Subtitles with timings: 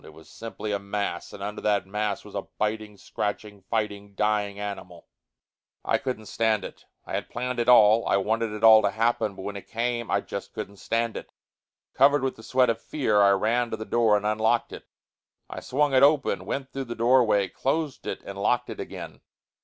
[0.03, 4.59] It was simply a mass, and under that mass was a biting, scratching, fighting, dying
[4.59, 5.07] animal.
[5.85, 6.85] I couldn't stand it.
[7.05, 10.09] I had planned it all, I wanted it all to happen, but when it came,
[10.09, 11.31] I just couldn't stand it.
[11.93, 14.87] Covered with the sweat of fear, I ran to the door and unlocked it.
[15.47, 19.21] I swung it open, went through the doorway, closed it and locked it again.